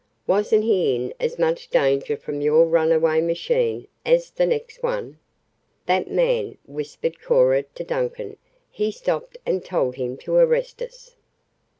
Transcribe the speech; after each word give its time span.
Wasn't 0.25 0.63
he 0.63 0.95
in 0.95 1.13
as 1.19 1.37
much 1.37 1.69
danger 1.69 2.17
from 2.17 2.41
your 2.41 2.65
runaway 2.65 3.21
machine 3.21 3.87
as 4.03 4.31
the 4.31 4.47
next 4.47 4.81
one?" 4.81 5.19
"That 5.85 6.09
man!" 6.09 6.57
whispered 6.65 7.21
Cora 7.21 7.61
to 7.75 7.83
Duncan. 7.83 8.37
"He 8.71 8.91
stopped 8.91 9.37
and 9.45 9.63
told 9.63 9.97
him 9.97 10.17
to 10.17 10.33
arrest 10.37 10.81
us." 10.81 11.15